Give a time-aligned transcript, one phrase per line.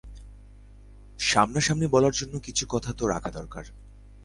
[1.19, 3.65] সামনাসামনি বলার জন্য কিছু কথা তো রাখা দরকার।